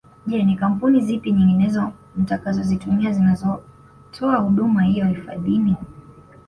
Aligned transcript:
Je 0.27 0.37
ni 0.43 0.55
Kampuni 0.57 1.01
zipi 1.01 1.31
nyinginezo 1.31 1.91
mtakazozitumia 2.15 3.11
zinazotoa 3.11 4.35
huduma 4.37 4.83
hiyo 4.83 5.05
hifadhini 5.05 5.75